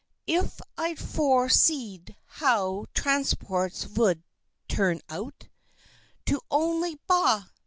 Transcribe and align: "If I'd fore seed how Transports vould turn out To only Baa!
"If 0.25 0.59
I'd 0.79 0.97
fore 0.97 1.47
seed 1.47 2.15
how 2.25 2.87
Transports 2.95 3.83
vould 3.83 4.23
turn 4.67 4.99
out 5.09 5.47
To 6.25 6.41
only 6.49 6.99
Baa! 7.05 7.43